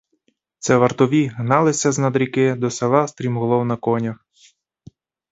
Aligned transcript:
Це 0.59 0.77
вартові 0.77 1.25
гналися 1.27 1.91
з-над 1.91 2.15
ріки 2.15 2.55
до 2.55 2.69
села 2.69 3.07
стрімголов 3.07 3.65
на 3.65 3.75
конях. 3.77 4.25